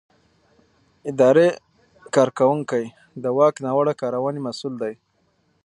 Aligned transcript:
اداري 1.09 1.47
کارکوونکی 2.15 2.83
د 3.23 3.25
واک 3.37 3.55
ناوړه 3.65 3.93
کارونې 4.01 4.39
مسؤل 4.47 4.73
دی. 4.83 4.93